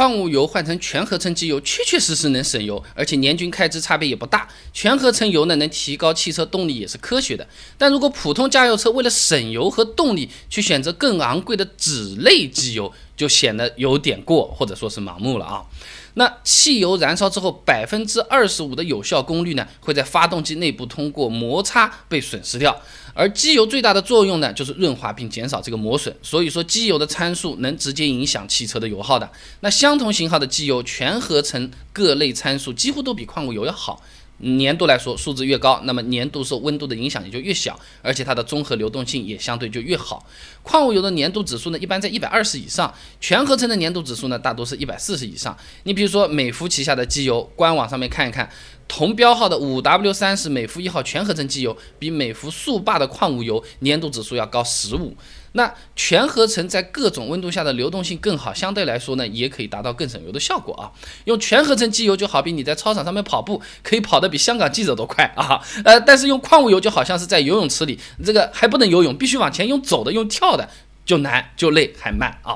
[0.00, 4.48] 矿物油换成全合成机油，确确实实能省油，而且年均开支差别也不大。
[4.72, 7.46] 全合成油呢，能提高汽车动力也是科学的。
[7.76, 15.66] 但如果普通加油车为了省油和动力去选择更昂贵的脂类机油，就显得有点过，或者说是盲目了啊。
[16.14, 22.74] 那汽油燃烧之后，百分之二十五的有效功率呢，会在发动机内部通过摩擦被损失掉。
[23.14, 26.14] 而机油最大的作用呢，就是润滑并减少这个磨损。
[26.22, 29.30] 所以说，机油的参数能直接影响汽车的油耗的。
[29.60, 34.02] 那相同型号的机油，全合成各类参数几乎都比矿物油要好。
[34.42, 40.26] 粘度来说，数字越高，那么粘度受温度的影响也就越小，而且它的综合流动性也相对就越好。
[40.62, 45.56] 矿物油的粘度指数呢，一般在一百二十以上，全合成的粘度指数呢，大多是一百四十以上。
[45.82, 48.50] 你比如说美孚旗下的机油，官网上面看一看，
[48.88, 55.14] 同标号的五 W 三十美孚一号全合成机油，比美孚速霸的矿物油粘度指数要高十五。
[55.52, 60.92] 那全合成在各种温度下的流动性更好，相对来说呢，也可以达到更省油的效果啊。
[61.24, 65.60] 用全合成机油就好比你在操场上面跑步，可以跑得比香港记者都快啊。
[65.84, 70.68] 呃，但是用矿物油就好像是在游泳池里，这个还不能游泳，必须往前用走的，用跳的。
[71.06, 72.54] 就难就累还慢啊！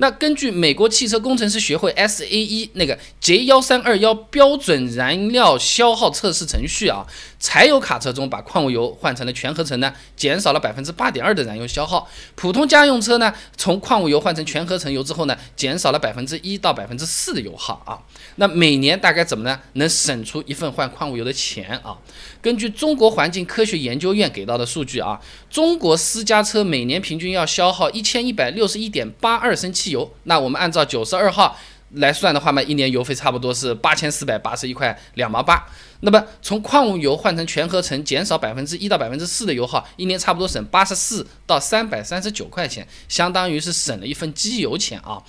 [0.00, 7.06] 那根据美国汽车工程师学会 SAE 那个 J 幺三二幺标准燃料消耗测试程序啊，
[7.38, 18.00] 柴油卡车中把矿物油换成了全合成呢，减少了百分之八点二的燃油消耗；普通家用车呢，从矿物油换成全合成油之后呢，减少了百分之一到百分之四的油耗啊。
[18.36, 19.60] 那每年大概怎么呢？
[19.74, 21.98] 能省出一份换矿物油的钱啊？
[22.40, 30.10] 根据中国环境科学研究院给到的数据啊，中国私家车每年平均要消耗一千一百六十一点八二升汽油。
[30.24, 31.56] 那我们按照九十二号
[31.92, 35.66] 来算的话嘛，一年油费差不多是八千四百八十一块两毛八。
[36.02, 45.22] 那么从矿物油换成全合成，减少百分之一到百分之四的油耗，一年差不多省八十四到三百三十九块钱，相当于是省了一份机油钱啊。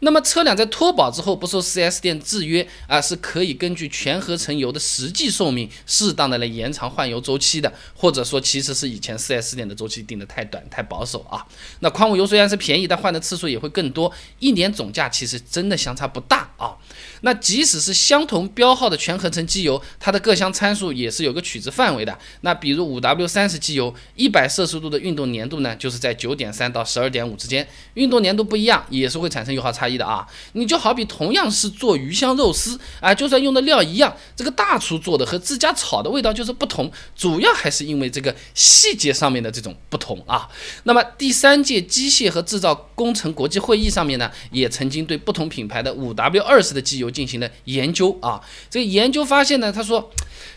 [0.00, 11.44] 那么车辆在脱保之后不受 4S 店制约啊，是可以根据全合成油的实际寿命，适当的来延长换油周期的，或者说其实是以前 4S 店的周期定的太短太保守啊。
[11.80, 16.76] 那矿物油虽然是便宜，但换的次数也会更多，一年总价其实真的相差不大啊。
[17.22, 22.16] 那即使是相同标号的全合成机油，它的各项参数也是有个取值范围的。
[22.42, 27.66] 那比如五 W 三十机油，一百摄氏度的运动粘度呢，就是在九点三到十二点五之间。
[27.94, 30.24] 运动粘度不一样，也是会产生油耗差异的啊。
[30.52, 40.48] 你就好比同样是做鱼香肉丝啊，就算用的料一样，这个大厨做的和自家炒的味道就是不同，主要还是因为这个细节上面的这种不同啊。
[40.84, 48.40] 那么第三届机械和制造工程国际会议上面呢，也曾经对不同品牌的五 W 二十的机油进行了研究啊。
[48.70, 50.10] 这个研究发现呢，他说。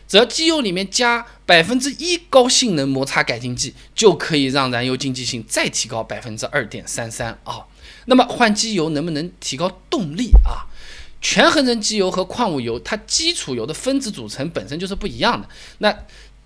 [0.07, 7.66] 只要机油里面加百分之一高性能摩擦改进剂，就可以让燃油经济性再提高百分之二点三三啊。
[8.07, 10.68] 那么换机油能不能提高动力啊？
[11.22, 15.47] 全合成机油和矿物油，它基础油的分子组成本身就是不一样的。
[15.78, 15.97] 那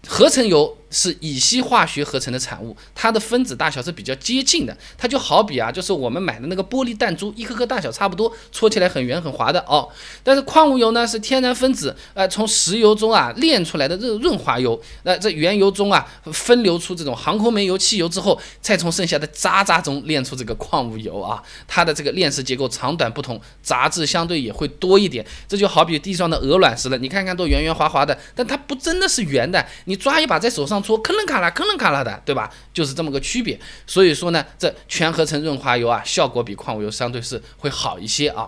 [0.05, 0.77] 合成油。
[0.95, 4.75] 是乙烯化学合成的产物，它的分子大小是比较接近的。
[4.97, 9.89] 它就好比啊，就是我们买的那个玻璃弹珠，一颗颗大小差不多，搓起来很圆很滑的哦。
[10.23, 21.43] 但是矿物油呢是天然分子，呃，从石油中啊炼出来的润润滑油，那这原油中啊分流出这种航空煤油、汽油之后，再从剩下的渣渣中炼出这个矿物油啊。
[21.67, 25.25] 它的这个链式结构长短不同，杂质相对也会多一点。
[25.45, 30.84] 这就好比地上的鹅卵石了，你看看都圆圆滑滑的，但它不真的是圆的，你抓一把在手上。
[30.85, 32.49] 说坑啷卡拉，坑啷卡拉的，对吧？
[32.71, 33.59] 就是这么个区别。
[33.87, 38.47] 所以说呢，这全合成润滑油啊，效果比矿物油相对是会好一些啊。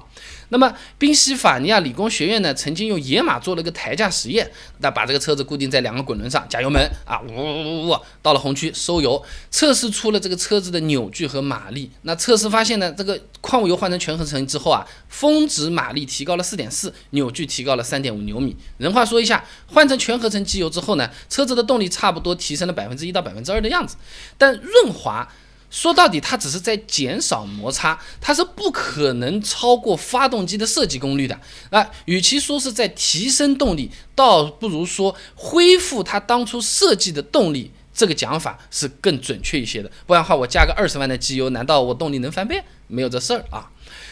[0.49, 4.49] 那么，宾夕法尼亚理工学院呢，曾经用野马做了一个抬架实验，
[4.79, 9.21] 那把这个车子固定在两个滚轮上，加油门啊，呜呜呜呜，到了红区收油，
[9.51, 11.91] 测试出了这个车子的扭矩和马力。
[12.03, 18.55] 那测试发现呢，这个矿物油换成全合成之后啊，峰值马力提高了四点四，扭矩提高了三点五牛米。
[18.77, 23.97] 人话说一下，换成全合成机油之后呢，车子的动力差不多提升了百分之一到百分之二的样子，
[24.37, 25.27] 但润滑。
[25.69, 31.39] 说到底，它只是在减少摩擦，它是不可能超过发动机的设计功率的。
[31.69, 37.71] 啊，与其说是在提升动力，倒不如说恢复它当初设计的动力。
[37.93, 39.91] 这个讲法是更准确一些的。
[40.05, 42.63] 不然的话，我加个二十万的机油，难道我动力能翻倍？
[42.85, 43.71] 没有这事儿啊。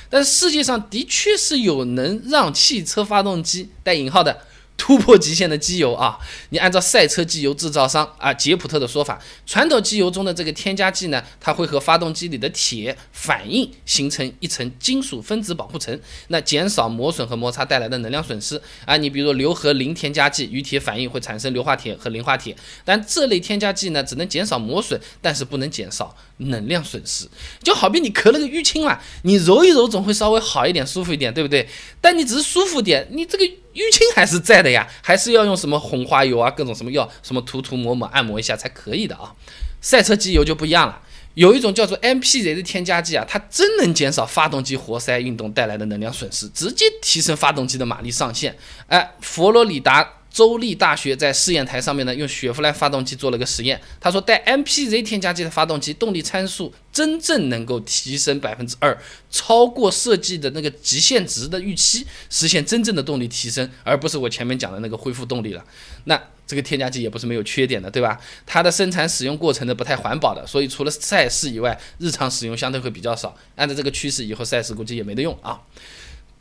[0.09, 4.41] 但世界上的确是有能让汽车发动机带引号的
[4.77, 6.19] 突破极限的机油啊！
[6.49, 18.95] 你按照赛车机油制造商啊杰普特的说法，传统机油中的这个添加剂呢，它会和发动机里的铁反应，形成一层金属分子保护层，那减少磨损和摩擦带来的能量损失啊。
[18.97, 27.27] 你比如硫和磷添加剂与铁反应会产生硫化铁和磷化铁，但这类添加剂呢，只能减少磨损，但是不能减少能量损失。
[27.63, 31.67] 就好比你咳了个淤青嘛，你揉一揉总会稍微好一点，舒服一点，对不对？
[31.99, 33.49] 但你只是舒服点，你这个。
[33.75, 39.35] 淤青还是在的呀，还是要用什么红花油啊，各种什么药，什么涂涂抹抹、按摩一下才可以的啊。
[39.81, 40.99] 赛车机油就不一样了，
[41.35, 48.57] 有一种叫做 MPZ 的添加剂啊，它真能减少发动机活塞运动带来的能量损失，直接提升发动机的马力上限。
[48.87, 50.09] 哎，佛罗里达。
[50.35, 53.79] 州立大学在试验台上面呢，用雪佛兰发动机做了个实验。
[54.01, 58.97] 他说，带 MPZ 添加剂的发动机动力参数真正能够提升百分之二，
[59.31, 65.63] 超过设计的那个极限值的预期，实现真正的动力提升，而不是我前面讲的那个恢复动力了。
[66.03, 68.19] 那这个添加剂也不是没有缺点的，对吧？
[68.45, 73.33] 它的生产使用过程呢不太环保的，所以除了赛事以外，日常使用相对会比较少。
[73.55, 75.61] 按照这个趋势，以后赛事估计也没得用啊。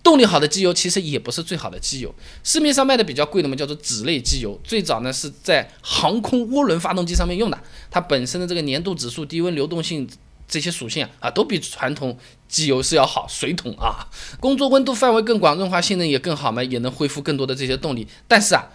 [0.05, 2.15] 动力好的机油其实也不是最好的机油，
[2.45, 4.61] 市面上卖的比较贵的嘛，叫做酯类机油。
[4.63, 7.59] 最早呢是在航空涡轮发动机上面用的，
[7.91, 10.07] 它本身的这个粘度指数、低温流动性
[10.47, 13.27] 这些属性啊，都比传统机油是要好。
[13.27, 14.07] 水桶啊，
[14.39, 18.07] 工作温度范围更广，润滑性能也更好嘛，也能恢复更多的这些动力。
[18.29, 18.69] 但是啊，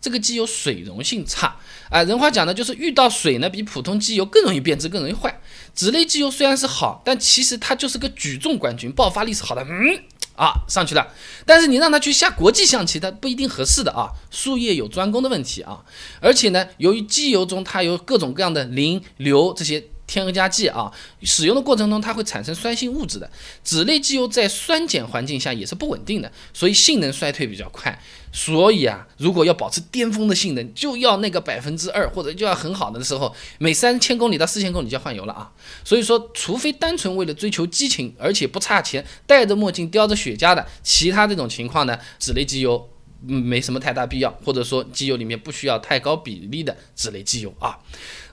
[0.00, 1.56] 这个机油水溶性差
[1.90, 5.40] 啊，人话讲呢，就是遇到水呢，比普通机油更容易变质，更容易坏。
[5.74, 10.04] 酯类机油虽然是好，但其实它就是个举重冠军，爆发力是好的，嗯。
[10.36, 11.08] 啊，上去了，
[11.44, 14.10] 但是你让他去下国际象棋，他不一定合适的啊。
[14.30, 15.84] 术业有专攻的问题啊，
[16.20, 19.82] 而且呢，由于机油中它有各种各样的磷、硫这些。
[20.06, 20.90] 添加剂啊，
[21.22, 23.30] 使用的过程中它会产生酸性物质的。
[23.64, 27.98] 酯类机油在酸碱环境下也是不稳定的，所以性能衰退比较快。
[28.32, 35.50] 所以啊，如果要保持巅峰的性能，就要那个百分之二或者就要很好的时候，每三千公里到四千公里就要换油了啊。
[35.84, 42.90] 所以说，除非单纯为了追求激情，而且不差钱，戴着墨镜叼着雪茄的，其他这种情况呢，酯类机油。
[43.20, 47.78] 没什么太大必要，或者说机油里面不需要太高比例的酯类机油啊。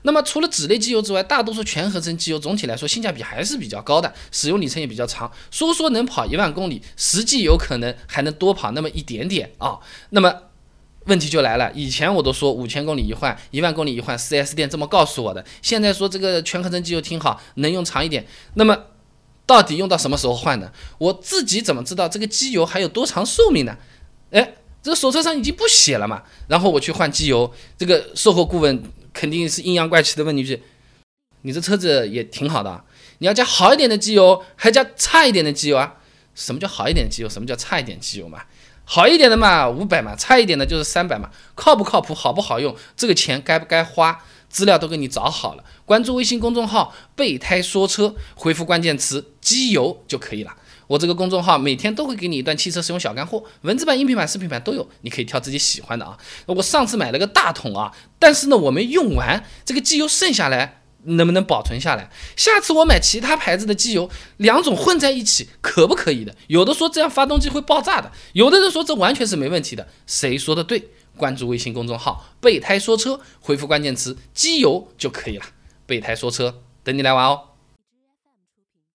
[0.02, 9.78] 那么除了酯类机油之外，大多数全合成机油总体来说性价比还是比较高的，使用里程也比较长，说说能跑一万公里，实际有可能还能多跑那么一点点啊。
[10.10, 10.34] 那么
[11.06, 18.78] 问题就来了，以前我都说五千公里一换，一万公里一换，4S 店这么告诉我的，现在说这个全合成机油挺好，能用长一点，那么
[19.46, 20.70] 到底用到什么时候换呢？
[20.98, 23.78] 我自己怎么知道这个机油还有多长寿命呢？
[24.30, 24.56] 哎。
[24.84, 28.82] 这个手册上已经不写了嘛，然后我去换机油，这个售后顾问
[29.14, 30.62] 肯定是阴阳怪气的问你一句
[31.40, 32.84] ：“你这车子也挺好的，
[33.20, 35.94] 你要加好一点的机油，还加差一点的机油啊？
[36.34, 37.28] 什么叫好一点机油？
[37.30, 38.42] 什么叫差一点机油嘛？
[38.84, 44.22] 好一点的嘛五百嘛，差一点的就是三百嘛，靠不靠谱，好不好用，这个钱该不该花？
[44.50, 50.54] 资料都给你找好了，关注微信公众号‘备胎说车’，回复关键词‘机油’就可以了。”
[50.86, 56.16] 我这个公众号每天都会给你一段汽车使用小干货，文字版、音频版、视频版都有，你可以挑自己喜欢的啊。
[56.46, 62.10] 我上次买了个大桶啊，但是呢我没用完，这个机油剩下来能不能保存下来？
[62.36, 64.08] 下次我买其他牌子的机油，
[64.38, 66.34] 两种混在一起可不可以的？
[66.48, 70.90] 有的说这样发动机会爆炸的，有的人说这完全是没问题的，谁说的对？
[71.16, 75.44] 关注微信公众号“备胎说车”，回复关键词“机油”就可以了。
[75.86, 77.53] 备胎说车，等你来玩哦。